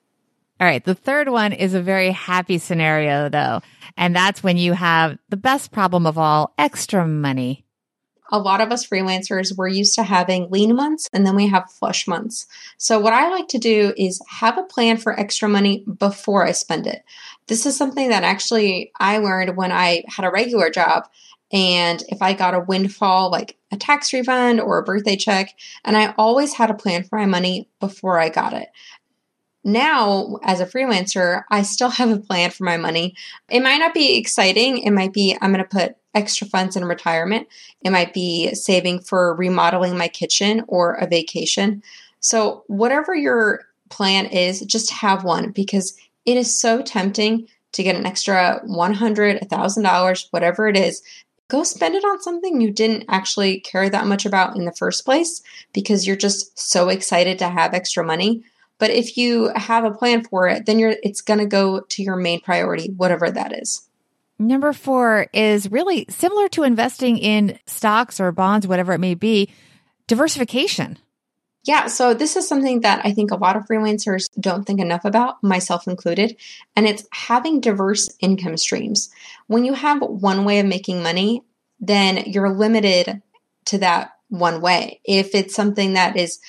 All 0.61 0.67
right. 0.67 0.85
The 0.85 0.95
third 0.95 1.29
one 1.29 1.53
is 1.53 1.75
a 1.75 1.83
very 1.83 2.11
happy 2.11 2.59
scenario, 2.59 3.29
though. 3.29 3.63
And 3.97 4.15
that's 4.15 4.43
when 4.43 4.59
you 4.59 4.75
have 4.75 5.19
the 5.29 5.37
best 5.37 5.73
problem 5.73 6.07
of 6.07 6.19
all 6.19 6.55
extra 6.59 7.07
money 7.07 7.65
a 8.33 8.39
lot 8.39 8.63
of 8.63 8.73
us 8.73 8.87
freelancers, 8.87 9.57
we're 9.57 9.69
used 9.69 9.95
to 9.97 10.03
having 10.03 10.51
lean 10.51 10.75
months 10.75 11.09
and 11.13 11.27
then 11.27 11.37
we 11.37 11.47
have 11.49 11.71
flush 11.71 12.09
months. 12.09 12.47
So, 12.79 12.99
what 12.99 13.13
I 13.13 13.29
like 13.29 13.49
to 13.49 13.59
do 13.59 13.93
is 13.97 14.23
have 14.29 14.57
a 14.57 14.65
plan 14.65 14.97
for 14.97 15.19
extra 15.19 15.49
money 15.49 15.85
before 15.99 16.45
I 16.45 16.53
spend 16.53 16.87
it. 16.87 17.05
This 17.47 17.67
is 17.67 17.77
something 17.77 18.09
that 18.09 18.25
actually 18.25 18.91
I 18.99 19.19
learned 19.19 19.57
when 19.57 19.71
I 19.71 20.05
had 20.09 20.25
a 20.25 20.31
regular 20.31 20.71
job. 20.71 21.09
And 21.53 22.03
if 22.09 22.23
I 22.23 22.33
got 22.33 22.55
a 22.55 22.61
windfall, 22.61 23.31
like 23.31 23.59
a 23.71 23.77
tax 23.77 24.15
refund 24.15 24.59
or 24.59 24.79
a 24.79 24.85
birthday 24.85 25.17
check, 25.17 25.55
and 25.85 25.99
I 25.99 26.15
always 26.17 26.55
had 26.55 26.71
a 26.71 26.75
plan 26.75 27.05
for 27.05 27.19
my 27.19 27.27
money 27.27 27.69
before 27.79 28.19
I 28.19 28.31
got 28.31 28.55
it 28.55 28.69
now 29.65 30.39
as 30.43 30.61
a 30.61 30.67
freelancer 30.67 31.45
i 31.49 31.63
still 31.63 31.91
have 32.01 32.11
a 32.11 32.19
plan 32.19 32.51
for 32.51 32.65
my 32.65 32.77
money 32.77 33.15
it 33.49 33.61
might 33.61 33.79
not 33.79 33.95
be 33.95 34.19
exciting 34.19 34.79
it 34.79 34.91
might 34.91 35.13
be 35.13 35.37
i'm 35.41 35.53
going 35.53 35.65
to 35.65 35.69
put 35.69 35.95
extra 36.15 36.47
funds 36.47 36.77
in 36.77 36.85
retirement. 36.85 37.49
It 37.83 37.91
might 37.91 38.13
be 38.13 38.55
saving 38.55 39.01
for 39.01 39.35
remodeling 39.35 39.97
my 39.97 40.09
kitchen 40.09 40.65
or 40.69 40.95
a 40.95 41.07
vacation. 41.07 41.83
So, 42.21 42.65
whatever 42.67 43.15
your 43.15 43.61
plan 43.91 44.27
is, 44.27 44.61
just 44.61 44.91
have 44.91 45.25
one 45.25 45.51
because 45.51 45.97
it 46.25 46.37
is 46.37 46.59
so 46.59 46.83
tempting 46.83 47.49
to 47.73 47.83
get 47.83 47.97
an 47.97 48.07
extra 48.07 48.61
$100, 48.67 49.49
$1,000, 49.49 50.27
whatever 50.31 50.69
it 50.69 50.77
is. 50.77 51.03
Go 51.49 51.65
spend 51.65 51.95
it 51.95 52.05
on 52.05 52.23
something 52.23 52.61
you 52.61 52.71
didn't 52.71 53.05
actually 53.09 53.61
care 53.61 53.91
that 53.91 54.07
much 54.07 54.25
about 54.25 54.57
in 54.57 54.65
the 54.65 54.73
first 54.73 55.05
place 55.05 55.43
because 55.73 56.07
you're 56.07 56.17
just 56.17 56.59
so 56.59 56.89
excited 56.89 57.39
to 57.39 57.49
have 57.49 57.75
extra 57.75 58.05
money. 58.05 58.43
But 58.79 58.91
if 58.91 59.17
you 59.17 59.53
have 59.55 59.85
a 59.85 59.91
plan 59.91 60.25
for 60.25 60.49
it, 60.49 60.67
then 60.67 60.79
you're 60.79 60.97
it's 61.03 61.21
going 61.21 61.41
to 61.41 61.47
go 61.47 61.81
to 61.81 62.03
your 62.03 62.17
main 62.17 62.41
priority, 62.41 62.91
whatever 62.97 63.31
that 63.31 63.53
is. 63.53 63.87
Number 64.43 64.73
four 64.73 65.29
is 65.33 65.71
really 65.71 66.05
similar 66.09 66.49
to 66.49 66.65
investing 66.65 67.17
in 67.17 67.61
stocks 67.67 68.19
or 68.19 68.33
bonds, 68.33 68.67
whatever 68.67 68.93
it 68.93 68.99
may 68.99 69.15
be, 69.15 69.51
diversification. 70.09 70.99
Yeah, 71.65 71.87
so 71.87 72.13
this 72.13 72.35
is 72.35 72.49
something 72.49 72.81
that 72.81 73.03
I 73.07 73.13
think 73.13 73.31
a 73.31 73.37
lot 73.37 73.57
of 73.57 73.67
freelancers 73.67 74.27
don't 74.41 74.65
think 74.65 74.81
enough 74.81 75.05
about, 75.05 75.41
myself 75.45 75.87
included, 75.87 76.37
and 76.75 76.89
it's 76.89 77.07
having 77.13 77.61
diverse 77.61 78.09
income 78.19 78.57
streams. 78.57 79.11
When 79.47 79.65
you 79.65 79.75
have 79.75 80.01
one 80.03 80.45
way 80.45 80.59
of 80.59 80.67
making 80.67 81.05
money, 81.05 81.45
then 81.79 82.25
you're 82.27 82.51
limited 82.51 83.23
to 83.67 83.79
that 83.79 84.17
one 84.29 84.61
way. 84.61 85.01
If 85.05 85.37
it's 85.37 85.55
something 85.55 85.93
that 85.93 86.17
is 86.17 86.41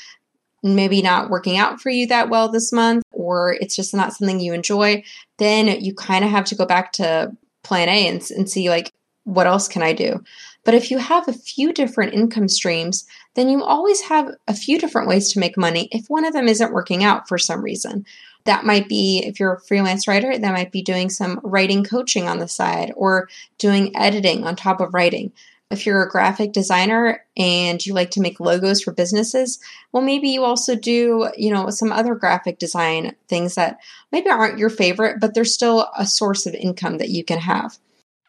maybe 0.64 1.04
not 1.04 1.30
working 1.30 1.58
out 1.58 1.80
for 1.80 1.92
you 1.92 2.08
that 2.08 2.30
well 2.30 2.50
this 2.50 2.74
month, 2.74 3.04
or 3.12 3.54
it's 3.54 3.76
just 3.76 3.94
not 3.94 4.14
something 4.14 4.40
you 4.40 4.54
enjoy, 4.54 5.04
then 5.38 5.68
you 5.68 5.94
kind 5.94 6.26
of 6.26 6.32
have 6.32 6.46
to 6.46 6.56
go 6.56 6.66
back 6.66 6.94
to 6.94 7.36
plan 7.64 7.90
A 7.90 8.08
and, 8.08 8.30
and 8.32 8.50
see 8.50 8.70
like 8.70 8.94
what 9.24 9.48
else 9.48 9.68
can 9.68 9.82
I 9.82 9.94
do. 9.94 10.24
But 10.66 10.74
if 10.74 10.92
you 10.92 10.98
have 10.98 11.28
a 11.28 11.34
few 11.34 11.74
different 11.74 12.14
income 12.14 12.48
streams, 12.48 13.06
then 13.36 13.50
you 13.50 13.64
always 13.64 14.02
have 14.02 14.30
a 14.48 14.54
few 14.54 14.80
different 14.80 15.08
ways 15.08 15.32
to 15.32 15.40
make 15.40 15.58
money 15.58 15.90
if 15.92 16.06
one 16.08 16.26
of 16.26 16.34
them 16.34 16.48
isn't 16.48 16.74
working 16.74 17.04
out 17.04 17.28
for 17.28 17.38
some 17.38 17.62
reason. 17.62 18.06
That 18.46 18.66
might 18.66 18.90
be, 18.90 19.24
if 19.26 19.40
you're 19.40 19.54
a 19.54 19.62
freelance 19.62 20.08
writer, 20.08 20.38
that 20.38 20.54
might 20.54 20.72
be 20.72 20.82
doing 20.82 21.10
some 21.10 21.40
writing 21.44 21.84
coaching 21.84 22.28
on 22.28 22.40
the 22.40 22.48
side 22.48 22.92
or 22.96 23.30
doing 23.58 23.96
editing 23.96 24.44
on 24.44 24.56
top 24.56 24.82
of 24.82 24.94
writing. 24.94 25.32
If 25.74 25.86
you're 25.86 26.04
a 26.04 26.10
graphic 26.10 26.54
designer 26.54 27.26
and 27.36 27.84
you 27.86 27.94
like 27.94 28.12
to 28.12 28.22
make 28.22 28.40
logos 28.40 28.82
for 28.82 28.94
businesses, 28.94 29.60
well, 29.92 30.04
maybe 30.04 30.30
you 30.30 30.44
also 30.44 30.76
do, 30.76 31.30
you 31.36 31.52
know, 31.52 31.70
some 31.72 31.92
other 31.92 32.16
graphic 32.16 32.60
design 32.60 33.16
things 33.28 33.56
that 33.56 33.80
maybe 34.12 34.30
aren't 34.30 34.60
your 34.60 34.70
favorite, 34.70 35.20
but 35.20 35.34
they're 35.34 35.44
still 35.44 35.90
a 35.98 36.06
source 36.06 36.46
of 36.46 36.54
income 36.54 37.00
that 37.00 37.10
you 37.10 37.26
can 37.26 37.40
have. 37.40 37.78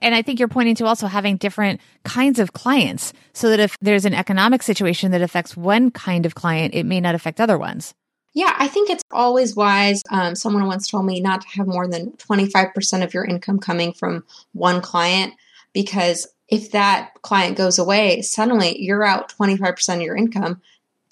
And 0.00 0.14
I 0.14 0.22
think 0.22 0.38
you're 0.38 0.48
pointing 0.48 0.74
to 0.76 0.86
also 0.86 1.06
having 1.06 1.36
different 1.36 1.80
kinds 2.04 2.38
of 2.38 2.52
clients 2.52 3.12
so 3.32 3.50
that 3.50 3.60
if 3.60 3.76
there's 3.80 4.04
an 4.04 4.14
economic 4.14 4.62
situation 4.62 5.12
that 5.12 5.22
affects 5.22 5.56
one 5.56 5.90
kind 5.90 6.26
of 6.26 6.34
client, 6.34 6.74
it 6.74 6.84
may 6.84 7.00
not 7.00 7.14
affect 7.14 7.40
other 7.40 7.58
ones. 7.58 7.94
Yeah, 8.34 8.54
I 8.58 8.66
think 8.66 8.90
it's 8.90 9.04
always 9.12 9.54
wise. 9.54 10.02
Um, 10.10 10.34
someone 10.34 10.66
once 10.66 10.88
told 10.88 11.06
me 11.06 11.20
not 11.20 11.42
to 11.42 11.48
have 11.56 11.68
more 11.68 11.86
than 11.86 12.12
25% 12.12 13.04
of 13.04 13.14
your 13.14 13.24
income 13.24 13.60
coming 13.60 13.92
from 13.92 14.24
one 14.52 14.80
client 14.80 15.34
because 15.72 16.26
if 16.48 16.72
that 16.72 17.12
client 17.22 17.56
goes 17.56 17.78
away, 17.78 18.22
suddenly 18.22 18.80
you're 18.80 19.04
out 19.04 19.32
25% 19.32 19.96
of 19.96 20.02
your 20.02 20.16
income 20.16 20.60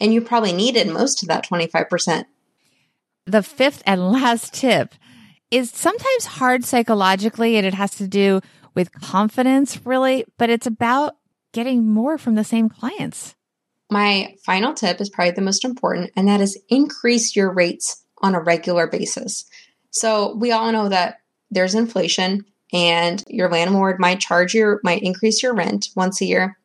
and 0.00 0.12
you 0.12 0.20
probably 0.20 0.52
needed 0.52 0.88
most 0.88 1.22
of 1.22 1.28
that 1.28 1.48
25%. 1.48 2.24
The 3.26 3.42
fifth 3.42 3.82
and 3.86 4.12
last 4.12 4.54
tip 4.54 4.94
is 5.50 5.70
sometimes 5.70 6.24
hard 6.24 6.64
psychologically 6.64 7.56
and 7.56 7.66
it 7.66 7.74
has 7.74 7.94
to 7.96 8.08
do 8.08 8.40
with 8.74 8.92
confidence, 8.92 9.84
really, 9.84 10.24
but 10.38 10.50
it's 10.50 10.66
about 10.66 11.16
getting 11.52 11.86
more 11.86 12.16
from 12.18 12.34
the 12.34 12.44
same 12.44 12.68
clients. 12.68 13.34
My 13.90 14.36
final 14.44 14.72
tip 14.72 15.00
is 15.02 15.10
probably 15.10 15.32
the 15.32 15.42
most 15.42 15.66
important, 15.66 16.12
and 16.16 16.26
that 16.28 16.40
is 16.40 16.58
increase 16.70 17.36
your 17.36 17.52
rates 17.52 18.02
on 18.22 18.34
a 18.34 18.40
regular 18.40 18.86
basis. 18.86 19.44
So 19.90 20.34
we 20.34 20.50
all 20.50 20.72
know 20.72 20.88
that 20.88 21.18
there's 21.50 21.74
inflation 21.74 22.46
and 22.72 23.22
your 23.28 23.50
landlord 23.50 23.98
might 23.98 24.20
charge 24.20 24.54
your 24.54 24.80
might 24.82 25.02
increase 25.02 25.42
your 25.42 25.54
rent 25.54 25.88
once 25.94 26.20
a 26.20 26.26
year. 26.26 26.58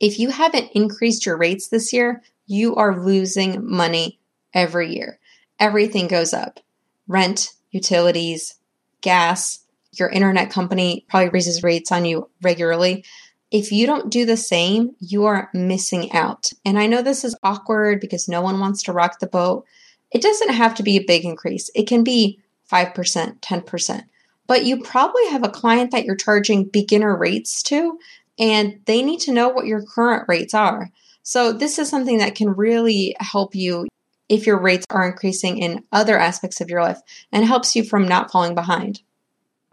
If 0.00 0.18
you 0.18 0.30
haven't 0.30 0.72
increased 0.72 1.26
your 1.26 1.36
rates 1.36 1.68
this 1.68 1.92
year, 1.92 2.22
you 2.46 2.74
are 2.76 3.04
losing 3.04 3.68
money 3.68 4.18
every 4.54 4.94
year. 4.94 5.18
Everything 5.58 6.08
goes 6.08 6.32
up. 6.32 6.60
Rent, 7.06 7.52
utilities, 7.70 8.56
gas, 9.00 9.60
your 9.92 10.08
internet 10.08 10.50
company 10.50 11.04
probably 11.08 11.30
raises 11.30 11.62
rates 11.62 11.92
on 11.92 12.04
you 12.04 12.28
regularly. 12.40 13.04
If 13.50 13.70
you 13.70 13.86
don't 13.86 14.10
do 14.10 14.24
the 14.24 14.36
same, 14.36 14.96
you 14.98 15.26
are 15.26 15.50
missing 15.52 16.10
out. 16.12 16.50
And 16.64 16.78
I 16.78 16.86
know 16.86 17.02
this 17.02 17.24
is 17.24 17.36
awkward 17.42 18.00
because 18.00 18.28
no 18.28 18.40
one 18.40 18.58
wants 18.58 18.82
to 18.84 18.92
rock 18.92 19.18
the 19.18 19.26
boat. 19.26 19.66
It 20.10 20.22
doesn't 20.22 20.54
have 20.54 20.74
to 20.76 20.82
be 20.82 20.96
a 20.96 21.04
big 21.04 21.24
increase, 21.24 21.70
it 21.74 21.86
can 21.86 22.02
be 22.02 22.40
5%, 22.70 23.40
10%. 23.40 24.04
But 24.46 24.64
you 24.64 24.82
probably 24.82 25.26
have 25.28 25.44
a 25.44 25.50
client 25.50 25.92
that 25.92 26.04
you're 26.04 26.16
charging 26.16 26.64
beginner 26.64 27.16
rates 27.16 27.62
to, 27.64 27.98
and 28.38 28.80
they 28.86 29.02
need 29.02 29.20
to 29.20 29.32
know 29.32 29.48
what 29.48 29.66
your 29.66 29.82
current 29.82 30.24
rates 30.28 30.54
are. 30.54 30.90
So, 31.22 31.52
this 31.52 31.78
is 31.78 31.88
something 31.88 32.18
that 32.18 32.34
can 32.34 32.50
really 32.50 33.14
help 33.20 33.54
you 33.54 33.86
if 34.28 34.46
your 34.46 34.58
rates 34.58 34.86
are 34.90 35.06
increasing 35.06 35.58
in 35.58 35.84
other 35.92 36.18
aspects 36.18 36.60
of 36.60 36.70
your 36.70 36.82
life 36.82 37.00
and 37.30 37.44
helps 37.44 37.76
you 37.76 37.84
from 37.84 38.08
not 38.08 38.30
falling 38.30 38.54
behind. 38.54 39.02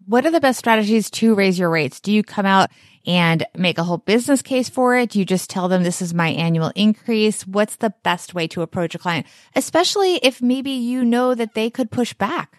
What 0.06 0.26
are 0.26 0.32
the 0.32 0.40
best 0.40 0.60
strategies 0.60 1.10
to 1.12 1.36
raise 1.36 1.58
your 1.58 1.70
rates? 1.70 2.00
Do 2.00 2.12
you 2.12 2.24
come 2.24 2.46
out 2.46 2.70
and 3.06 3.46
make 3.56 3.78
a 3.78 3.84
whole 3.84 4.00
business 4.00 4.42
case 4.42 4.68
for 4.68 4.98
it? 4.98 5.12
Do 5.12 5.20
you 5.20 5.26
just 5.26 5.50
tell 5.50 5.68
them 5.68 5.84
this 5.84 6.02
is 6.02 6.14
my 6.14 6.30
annual 6.30 6.72
increase? 6.76 7.48
What's 7.48 7.78
the 7.78 7.94
best 8.04 8.34
way 8.34 8.48
to 8.50 8.62
approach 8.62 8.96
a 8.96 9.00
client, 9.00 9.26
especially 9.56 10.16
if 10.18 10.42
maybe 10.42 10.72
you 10.72 11.06
know 11.06 11.36
that 11.36 11.54
they 11.54 11.70
could 11.70 11.92
push 11.92 12.14
back? 12.14 12.59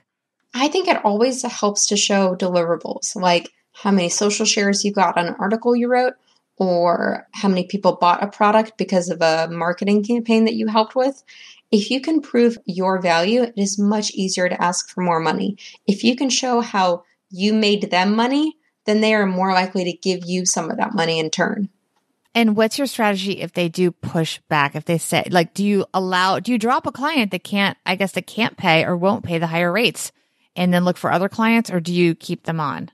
I 0.55 0.69
think 0.69 0.89
it 0.89 1.05
always 1.05 1.43
helps 1.43 1.87
to 1.89 1.97
show 1.97 2.35
deliverables, 2.35 3.15
like 3.17 3.51
how 3.73 3.91
many 3.91 4.09
social 4.09 4.47
shares 4.47 4.85
you 4.85 4.93
got 4.93 5.17
on 5.17 5.27
an 5.27 5.37
article 5.39 5.77
you 5.77 5.89
wrote, 5.89 6.15
or 6.57 7.27
how 7.33 7.49
many 7.49 7.65
people 7.67 7.97
bought 7.97 8.23
a 8.23 8.29
product 8.29 8.77
because 8.77 9.09
of 9.09 9.23
a 9.23 9.49
marketing 9.51 10.05
campaign 10.05 10.45
that 10.45 10.55
you 10.55 10.67
helped 10.67 10.95
with. 10.95 11.23
If 11.71 11.91
you 11.91 12.01
can 12.01 12.21
prove 12.21 12.59
your 12.67 13.01
value, 13.01 13.43
it 13.43 13.55
is 13.57 13.79
much 13.79 14.11
easier 14.11 14.49
to 14.49 14.63
ask 14.63 14.91
for 14.91 15.03
more 15.03 15.21
money. 15.21 15.57
If 15.87 16.03
you 16.03 16.17
can 16.17 16.29
show 16.29 16.61
how 16.61 17.05
you 17.31 17.55
made 17.55 17.91
them 17.91 18.17
money, 18.17 18.57
then 18.87 19.01
they 19.01 19.15
are 19.15 19.27
more 19.27 19.53
likely 19.53 19.85
to 19.85 19.93
give 19.93 20.25
you 20.25 20.45
some 20.45 20.71
of 20.71 20.79
that 20.79 20.95
money 20.95 21.21
in 21.21 21.31
turn. 21.31 21.69
And 22.35 22.57
what's 22.57 22.77
your 22.77 22.87
strategy 22.87 23.41
if 23.41 23.53
they 23.53 23.69
do 23.69 23.91
push 23.91 24.41
back? 24.49 24.75
If 24.75 24.85
they 24.85 24.99
say, 24.99 25.27
like, 25.31 25.55
do 25.55 25.65
you 25.65 25.87
allow, 25.95 26.41
do 26.41 26.53
you 26.53 26.59
drop 26.59 26.87
a 26.87 26.93
client 26.93 27.31
that 27.31 27.45
can't, 27.45 27.79
I 27.87 27.95
guess, 27.95 28.13
that 28.13 28.27
can't 28.27 28.57
pay 28.57 28.85
or 28.85 28.97
won't 28.97 29.25
pay 29.25 29.39
the 29.39 29.49
higher 29.49 29.73
rates 29.73 30.13
and 30.57 30.73
then 30.73 30.85
look 30.85 30.97
for 30.97 31.13
other 31.13 31.29
clients 31.29 31.71
or 31.71 31.81
do 31.81 31.93
you 31.93 32.15
keep 32.15 32.45
them 32.45 32.61
on? 32.61 32.91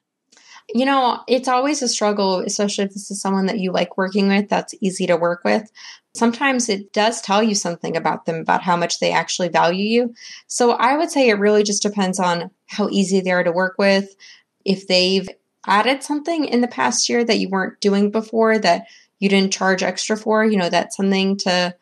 You 0.75 0.85
know, 0.85 1.21
it's 1.29 1.49
always 1.49 1.81
a 1.83 1.89
struggle, 1.89 2.41
especially 2.41 2.85
if 2.85 2.93
this 2.93 3.11
is 3.11 3.21
someone 3.21 3.47
that 3.47 3.61
you 3.61 3.71
like 3.71 3.97
working 3.97 4.29
with 4.29 4.49
that's 4.49 4.75
easy 4.81 5.07
to 5.07 5.17
work 5.17 5.43
with. 5.45 5.71
Sometimes 6.15 6.69
it 6.69 6.93
does 6.93 7.21
tell 7.21 7.43
you 7.43 7.55
something 7.55 7.97
about 7.97 8.27
them, 8.27 8.37
about 8.37 8.63
how 8.63 8.77
much 8.77 8.99
they 8.99 9.13
actually 9.13 9.49
value 9.49 9.85
you. 9.85 10.15
So 10.49 10.73
I 10.73 10.97
would 10.97 11.11
say 11.11 11.29
it 11.29 11.39
really 11.39 11.63
just 11.63 11.83
depends 11.83 12.19
on 12.19 12.51
how 12.67 12.89
easy 12.91 13.21
they 13.21 13.31
are 13.31 13.45
to 13.45 13.53
work 13.53 13.77
with. 13.79 14.17
If 14.65 14.89
they've 14.89 15.29
added 15.67 16.03
something 16.03 16.45
in 16.47 16.63
the 16.63 16.69
past 16.69 17.09
year 17.09 17.25
that 17.25 17.39
you 17.39 17.49
weren't 17.49 17.81
doing 17.81 18.11
before 18.11 18.59
that 18.59 18.87
you 19.19 19.29
didn't 19.29 19.53
charge 19.53 19.83
extra 19.83 20.17
for, 20.17 20.45
you 20.45 20.57
know, 20.57 20.69
that's 20.69 20.97
something 20.97 21.37
to 21.39 21.75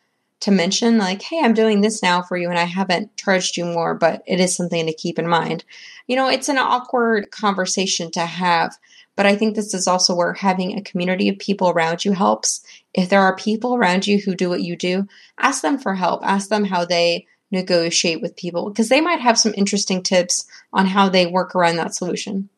to 0.45 0.51
mention 0.51 0.99
like, 0.99 1.23
"Hey, 1.23 1.41
I'm 1.43 1.55
doing 1.55 1.81
this 1.81 2.03
now 2.03 2.21
for 2.21 2.37
you 2.37 2.51
and 2.51 2.59
I 2.59 2.65
haven't 2.65 3.17
charged 3.17 3.57
you 3.57 3.65
more, 3.65 3.95
but 3.95 4.23
it 4.27 4.41
is 4.41 4.55
something 4.55 4.87
to 4.87 4.93
keep 4.93 5.19
in 5.19 5.27
mind." 5.27 5.65
You 6.07 6.17
know, 6.17 6.29
it's 6.29 6.51
an 6.51 6.59
awkward 6.59 7.31
conversation 7.31 8.11
to 8.11 8.21
have, 8.21 8.77
but 9.17 9.25
I 9.25 9.37
think 9.37 9.55
this 9.55 9.73
is 9.73 9.89
also 9.89 10.15
where 10.15 10.35
having 10.35 10.77
a 10.77 10.83
community 10.83 11.31
of 11.31 11.39
people 11.39 11.71
around 11.71 12.05
you 12.05 12.13
helps. 12.13 12.61
If 12.93 13.09
there 13.09 13.23
are 13.23 13.35
people 13.35 13.75
around 13.75 14.07
you 14.07 14.19
who 14.19 14.35
do 14.35 14.51
what 14.51 14.63
you 14.63 14.77
do, 14.77 15.09
ask 15.39 15.63
them 15.63 15.79
for 15.79 15.95
help. 15.95 16.21
Ask 16.23 16.51
them 16.51 16.65
how 16.65 16.85
they 16.85 17.27
negotiate 17.51 18.21
with 18.21 18.37
people 18.37 18.69
because 18.69 18.91
they 18.91 19.01
might 19.01 19.21
have 19.21 19.39
some 19.39 19.55
interesting 19.57 20.03
tips 20.03 20.45
on 20.75 20.87
how 20.87 21.09
they 21.09 21.27
work 21.27 21.55
around 21.55 21.77
that 21.77 21.95
solution. 21.95 22.51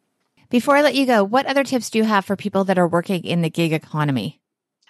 Before 0.50 0.76
I 0.76 0.82
let 0.82 0.94
you 0.96 1.06
go, 1.06 1.22
what 1.22 1.46
other 1.46 1.62
tips 1.62 1.90
do 1.90 1.98
you 1.98 2.04
have 2.04 2.24
for 2.24 2.34
people 2.34 2.64
that 2.64 2.78
are 2.78 2.88
working 2.88 3.24
in 3.24 3.42
the 3.42 3.50
gig 3.50 3.72
economy? 3.72 4.40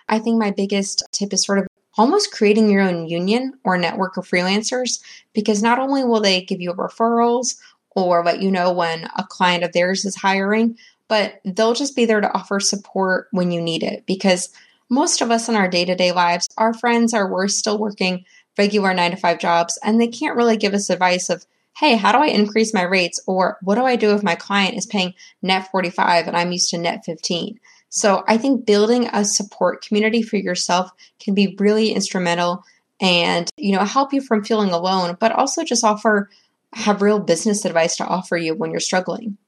I 0.09 0.19
think 0.19 0.39
my 0.39 0.51
biggest 0.51 1.03
tip 1.13 1.33
is 1.33 1.45
sort 1.45 1.59
of 1.59 1.67
almost 1.97 2.33
creating 2.33 2.71
your 2.71 2.83
own 2.83 3.09
union 3.09 3.53
or 3.65 3.77
network 3.77 4.17
of 4.17 4.29
freelancers 4.29 5.01
because 5.33 5.63
not 5.63 5.79
only 5.79 6.05
will 6.05 6.21
they 6.21 6.43
give 6.43 6.61
you 6.61 6.73
referrals 6.73 7.57
or 7.91 8.25
let 8.25 8.43
you 8.43 8.51
know 8.51 8.73
when 8.73 9.09
a 9.17 9.25
client 9.25 9.65
of 9.65 9.73
theirs 9.73 10.05
is 10.05 10.15
hiring, 10.15 10.77
but 11.09 11.41
they'll 11.45 11.75
just 11.75 11.97
be 11.97 12.05
there 12.05 12.21
to 12.21 12.33
offer 12.33 12.61
support 12.61 13.29
when 13.31 13.51
you 13.51 13.61
need 13.61 13.83
it 13.83 14.05
because 14.07 14.51
most 14.89 15.21
of 15.21 15.31
us 15.31 15.49
in 15.49 15.57
our 15.57 15.69
day 15.69 15.85
to 15.85 15.95
day 15.95 16.13
lives, 16.13 16.49
our 16.59 16.75
friends 16.75 17.15
are 17.15 17.31
we're 17.31 17.49
still 17.49 17.79
working 17.79 18.25
regular 18.59 18.95
nine 18.95 19.11
to 19.11 19.17
five 19.17 19.39
jobs 19.39 19.79
and 19.83 20.01
they 20.01 20.09
can't 20.09 20.37
really 20.37 20.57
give 20.57 20.75
us 20.75 20.91
advice 20.91 21.29
of, 21.29 21.45
hey, 21.77 21.97
how 21.97 22.13
do 22.13 22.19
I 22.19 22.29
increase 22.29 22.73
my 22.73 22.83
rates? 22.83 23.21
Or 23.27 23.59
what 23.63 23.75
do 23.75 23.85
I 23.85 23.97
do 23.97 24.15
if 24.15 24.23
my 24.23 24.35
client 24.35 24.77
is 24.77 24.87
paying 24.87 25.15
net 25.43 25.71
45 25.71 26.27
and 26.27 26.37
I'm 26.37 26.53
used 26.53 26.71
to 26.71 26.79
net 26.79 27.05
15? 27.05 27.59
So 27.97 28.23
I 28.29 28.37
think 28.37 28.67
building 28.67 29.09
a 29.11 29.25
support 29.25 29.83
community 29.83 30.21
for 30.21 30.37
yourself 30.37 30.91
can 31.19 31.33
be 31.33 31.57
really 31.59 31.93
instrumental 31.93 32.63
and, 33.01 33.49
you 33.57 33.75
know, 33.75 33.85
help 33.85 34.13
you 34.13 34.21
from 34.21 34.45
feeling 34.45 34.69
alone, 34.69 35.17
but 35.19 35.33
also 35.33 35.65
just 35.65 35.83
offer 35.83 36.29
have 36.75 37.01
real 37.01 37.19
business 37.19 37.65
advice 37.65 37.97
to 37.97 38.05
offer 38.05 38.37
you 38.37 38.55
when 38.55 38.71
you're 38.71 38.81
struggling. 38.81 39.39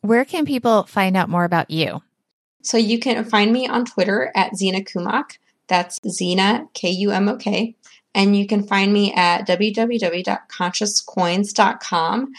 Where 0.00 0.24
can 0.24 0.46
people 0.46 0.82
find 0.82 1.16
out 1.16 1.28
more 1.28 1.44
about 1.44 1.70
you? 1.70 2.02
So 2.62 2.76
you 2.76 2.98
can 2.98 3.24
find 3.24 3.52
me 3.52 3.68
on 3.68 3.84
Twitter 3.84 4.32
at 4.34 4.56
Zina 4.56 4.80
Kumok. 4.80 5.38
That's 5.68 6.00
Zina, 6.08 6.66
K 6.74 6.90
U 6.90 7.12
M 7.12 7.28
O 7.28 7.36
K. 7.36 7.76
And 8.16 8.36
you 8.36 8.48
can 8.48 8.66
find 8.66 8.92
me 8.92 9.14
at 9.14 9.46
www.consciouscoins.com. 9.46 12.32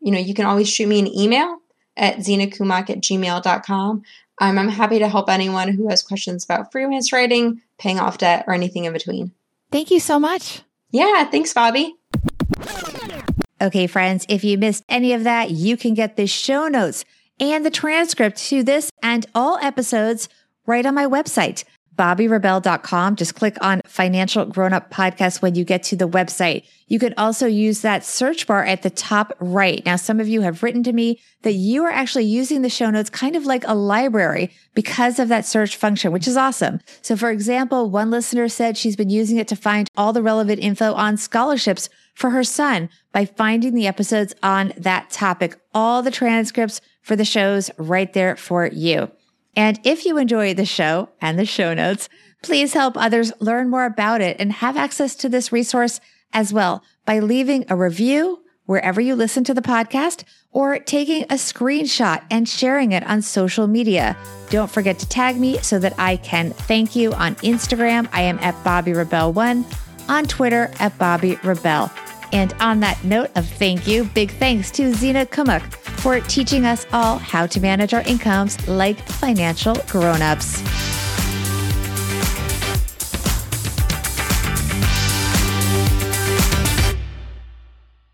You 0.00 0.12
know, 0.12 0.18
you 0.18 0.32
can 0.32 0.46
always 0.46 0.70
shoot 0.70 0.88
me 0.88 1.00
an 1.00 1.06
email 1.06 1.58
at 1.96 2.18
zinakumok 2.18 2.90
at 2.90 3.00
gmail.com. 3.00 4.02
Um, 4.40 4.58
I'm 4.58 4.68
happy 4.68 4.98
to 4.98 5.08
help 5.08 5.30
anyone 5.30 5.68
who 5.68 5.88
has 5.88 6.02
questions 6.02 6.44
about 6.44 6.70
freelance 6.70 7.12
writing, 7.12 7.62
paying 7.78 7.98
off 7.98 8.18
debt, 8.18 8.44
or 8.46 8.54
anything 8.54 8.84
in 8.84 8.92
between. 8.92 9.32
Thank 9.72 9.90
you 9.90 10.00
so 10.00 10.18
much. 10.18 10.62
Yeah, 10.90 11.24
thanks, 11.24 11.52
Bobbi. 11.52 11.90
Okay, 13.60 13.86
friends, 13.86 14.26
if 14.28 14.44
you 14.44 14.58
missed 14.58 14.84
any 14.88 15.12
of 15.12 15.24
that, 15.24 15.50
you 15.50 15.76
can 15.76 15.94
get 15.94 16.16
the 16.16 16.26
show 16.26 16.68
notes 16.68 17.04
and 17.40 17.64
the 17.64 17.70
transcript 17.70 18.36
to 18.48 18.62
this 18.62 18.90
and 19.02 19.26
all 19.34 19.58
episodes 19.62 20.28
right 20.66 20.84
on 20.84 20.94
my 20.94 21.06
website, 21.06 21.64
bobbirebell.com. 21.96 23.16
Just 23.16 23.34
click 23.34 23.56
on 23.60 23.80
Financial 23.86 24.44
Grown 24.44 24.72
Up 24.72 24.90
Podcast 24.90 25.42
when 25.42 25.54
you 25.54 25.64
get 25.64 25.82
to 25.84 25.96
the 25.96 26.08
website. 26.08 26.64
You 26.88 26.98
can 26.98 27.14
also 27.16 27.46
use 27.46 27.80
that 27.80 28.04
search 28.04 28.46
bar 28.46 28.64
at 28.64 28.82
the 28.82 28.90
top 28.90 29.32
right. 29.40 29.84
Now, 29.84 29.96
some 29.96 30.20
of 30.20 30.28
you 30.28 30.42
have 30.42 30.62
written 30.62 30.82
to 30.84 30.92
me 30.92 31.20
that 31.42 31.54
you 31.54 31.84
are 31.84 31.90
actually 31.90 32.26
using 32.26 32.62
the 32.62 32.68
show 32.68 32.90
notes 32.90 33.10
kind 33.10 33.34
of 33.34 33.44
like 33.44 33.64
a 33.66 33.74
library 33.74 34.52
because 34.74 35.18
of 35.18 35.28
that 35.28 35.46
search 35.46 35.76
function, 35.76 36.12
which 36.12 36.28
is 36.28 36.36
awesome. 36.36 36.80
So, 37.02 37.16
for 37.16 37.30
example, 37.30 37.90
one 37.90 38.10
listener 38.10 38.48
said 38.48 38.76
she's 38.76 38.96
been 38.96 39.10
using 39.10 39.38
it 39.38 39.48
to 39.48 39.56
find 39.56 39.90
all 39.96 40.12
the 40.12 40.22
relevant 40.22 40.60
info 40.60 40.92
on 40.94 41.16
scholarships 41.16 41.88
for 42.14 42.30
her 42.30 42.44
son 42.44 42.88
by 43.12 43.24
finding 43.24 43.74
the 43.74 43.86
episodes 43.86 44.34
on 44.42 44.72
that 44.76 45.10
topic, 45.10 45.56
all 45.74 46.02
the 46.02 46.10
transcripts 46.10 46.80
for 47.02 47.16
the 47.16 47.24
shows 47.24 47.70
right 47.78 48.12
there 48.12 48.36
for 48.36 48.66
you. 48.66 49.10
And 49.56 49.80
if 49.84 50.04
you 50.04 50.18
enjoy 50.18 50.54
the 50.54 50.66
show 50.66 51.08
and 51.20 51.38
the 51.38 51.46
show 51.46 51.72
notes, 51.74 52.08
please 52.42 52.74
help 52.74 52.96
others 52.96 53.32
learn 53.40 53.70
more 53.70 53.86
about 53.86 54.20
it 54.20 54.36
and 54.38 54.52
have 54.52 54.76
access 54.76 55.16
to 55.16 55.28
this 55.28 55.50
resource 55.50 55.98
as 56.32 56.52
well 56.52 56.84
by 57.06 57.18
leaving 57.18 57.64
a 57.68 57.76
review 57.76 58.42
wherever 58.66 59.00
you 59.00 59.14
listen 59.14 59.44
to 59.44 59.54
the 59.54 59.62
podcast 59.62 60.24
or 60.50 60.78
taking 60.78 61.22
a 61.24 61.34
screenshot 61.34 62.22
and 62.30 62.48
sharing 62.48 62.92
it 62.92 63.04
on 63.04 63.22
social 63.22 63.66
media. 63.66 64.16
Don't 64.50 64.70
forget 64.70 64.98
to 64.98 65.08
tag 65.08 65.38
me 65.38 65.58
so 65.58 65.78
that 65.78 65.94
I 65.98 66.16
can 66.18 66.50
thank 66.50 66.94
you 66.94 67.12
on 67.14 67.36
Instagram. 67.36 68.08
I 68.12 68.22
am 68.22 68.38
at 68.40 68.54
Bobbi 68.64 68.94
Rebell1, 68.94 69.64
on 70.08 70.24
Twitter 70.26 70.70
at 70.78 70.96
Bobbi 70.98 71.42
Rebell. 71.42 71.90
And 72.32 72.52
on 72.54 72.80
that 72.80 73.02
note 73.04 73.30
of 73.36 73.48
thank 73.48 73.86
you, 73.86 74.04
big 74.04 74.32
thanks 74.32 74.70
to 74.72 74.92
Zina 74.92 75.26
Kumok 75.26 75.62
for 75.98 76.20
teaching 76.20 76.64
us 76.64 76.86
all 76.92 77.18
how 77.18 77.46
to 77.46 77.60
manage 77.60 77.94
our 77.94 78.02
incomes 78.02 78.66
like 78.68 78.98
financial 79.08 79.74
grown-ups. 79.88 80.62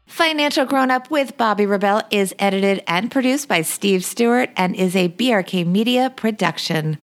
Financial 0.07 0.65
Grown 0.65 0.91
Up 0.91 1.11
with 1.11 1.37
Bobbi 1.37 1.69
Rebell 1.69 2.03
is 2.11 2.35
edited 2.39 2.83
and 2.87 3.11
produced 3.11 3.49
by 3.49 3.63
Steve 3.63 4.05
Stewart 4.05 4.51
and 4.57 4.75
is 4.75 4.97
a 4.97 5.09
BRK 5.09 5.67
Media 5.67 6.11
production. 6.15 6.99